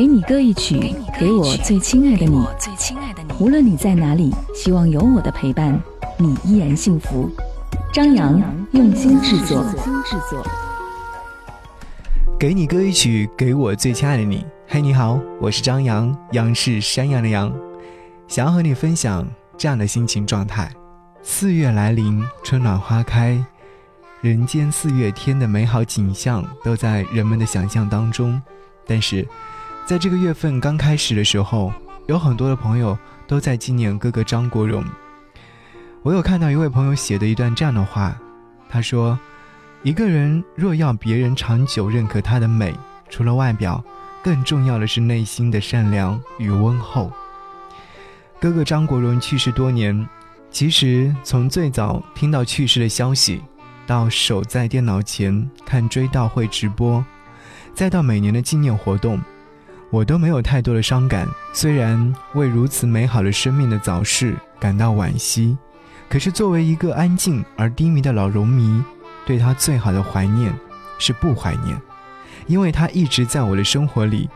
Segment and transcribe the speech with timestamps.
[0.00, 2.42] 给你歌一曲，给我最亲爱的你。
[3.38, 5.78] 无论你在哪里，希望有我的陪伴，
[6.16, 7.28] 你依然幸福。
[7.92, 8.40] 张扬
[8.72, 9.62] 用心制作。
[12.38, 14.46] 给你歌一曲，给我最亲爱的你。
[14.66, 17.52] 嘿，你好，我是张扬，杨是山羊的羊，
[18.26, 19.28] 想要和你分享
[19.58, 20.72] 这样的心情状态。
[21.20, 23.38] 四月来临，春暖花开，
[24.22, 28.40] 人间四月天的美好景象都在人们的想象当中。
[28.86, 29.28] 但是，
[29.90, 31.72] 在这个月份刚开始的时候，
[32.06, 34.84] 有很多的朋友都在纪念哥哥张国荣。
[36.04, 38.16] 我有看到一位朋友写的一段这样的话，
[38.68, 39.18] 他说
[39.82, 42.72] ：“一个人若要别人长久认可他的美，
[43.08, 43.82] 除了外表，
[44.22, 47.10] 更重要的是内心的善良与温厚。”
[48.38, 50.08] 哥哥张国荣去世多年。
[50.52, 53.42] 其实，从最早听到去世的消息，
[53.88, 57.04] 到守在电脑前看追悼会直播，
[57.74, 59.20] 再到每年的纪念活动，
[59.90, 61.28] 我都没有太多的伤感。
[61.52, 65.56] 虽然为如此美好的生命的早逝感到惋惜，
[66.08, 68.82] 可是作为一个安静而低迷的老荣迷，
[69.26, 70.52] 对他最好的怀念
[70.98, 71.76] 是不怀念，
[72.46, 74.28] 因为他一直在我的生活里，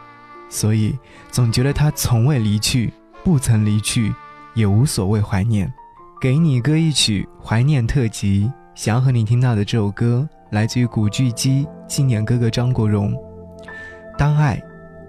[0.48, 0.98] 所以
[1.31, 2.92] 总觉得他从未离去，
[3.23, 4.12] 不曾离去，
[4.55, 5.73] 也无所谓怀念。
[6.20, 13.12] 给你歌一曲怀念特辑，想要和你听到的这首歌来自于古巨基纪念哥哥张国荣。
[14.17, 14.62] 当爱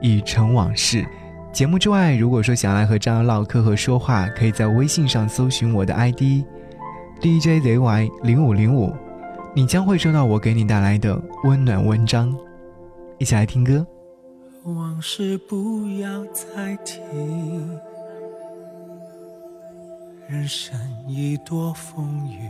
[0.06, 1.04] 已成往事。
[1.52, 6.44] 节目之外，如果说想来和张扬唠嗑和说话，可以在微信上搜寻我的 ID
[7.22, 8.94] DJZY 零五零五，
[9.56, 12.38] 你将会收到我给你带来的温暖文章。
[13.18, 13.86] 一起来听歌。
[14.66, 17.00] 往事不要再提。
[20.28, 22.50] 人生已多风雨，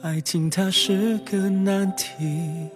[0.00, 2.68] 爱情它是个难题，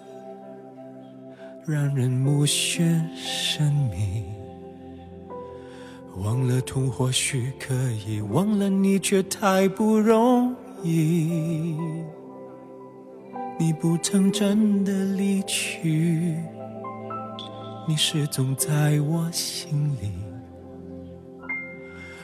[1.65, 4.25] 让人目眩神迷。
[6.16, 7.72] 忘了痛或许可
[8.06, 10.53] 以，忘了你却太不容
[10.83, 11.77] 易。
[13.56, 16.37] 你不曾真的离去，
[17.87, 20.10] 你始终在我心里。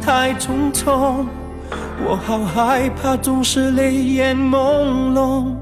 [0.00, 1.26] 太匆匆，
[2.04, 5.54] 我好害怕，总是泪眼朦胧。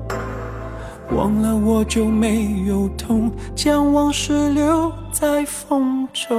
[1.16, 6.38] 忘了我就没有痛，将往事留在风中。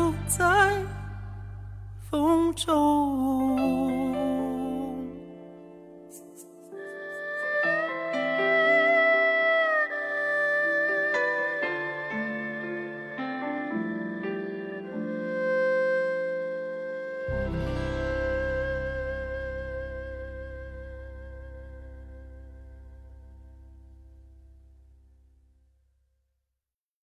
[2.53, 3.90] 中。